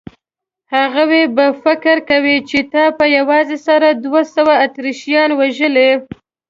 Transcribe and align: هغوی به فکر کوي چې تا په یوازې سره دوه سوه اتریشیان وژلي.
هغوی 0.75 1.23
به 1.35 1.45
فکر 1.63 1.95
کوي 2.09 2.37
چې 2.49 2.59
تا 2.73 2.83
په 2.97 3.05
یوازې 3.17 3.57
سره 3.67 3.87
دوه 4.03 4.21
سوه 4.35 4.53
اتریشیان 4.65 5.29
وژلي. 5.41 5.91